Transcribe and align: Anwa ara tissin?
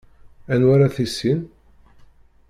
Anwa 0.53 0.71
ara 0.75 0.93
tissin? 0.95 1.39